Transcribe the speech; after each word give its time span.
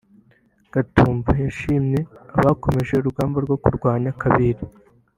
Katumbi 0.73 1.31
yashimiye 1.45 1.99
abakomeje 2.37 2.93
urugamba 2.97 3.37
rwo 3.45 3.57
kurwanya 3.63 4.11
Kabila 4.21 4.63